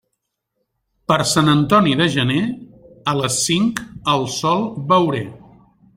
[1.11, 2.39] Per Sant Antoni de gener,
[3.13, 3.85] a les cinc
[4.15, 5.25] el sol veuré.